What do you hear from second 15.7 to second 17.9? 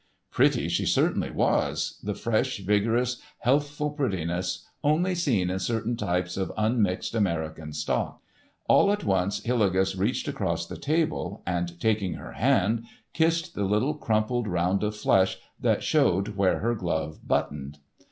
showed where her glove buttoned.